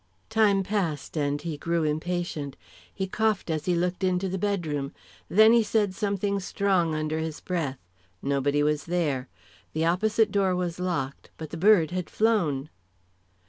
[0.31, 2.57] Time passed and he grew impatient.
[2.91, 4.93] He coughed as he looked into the bedroom.
[5.29, 7.77] Then he said something strong under his breath.
[8.19, 9.29] Nobody was there.
[9.73, 12.69] The opposite door was locked, but the bird had flown.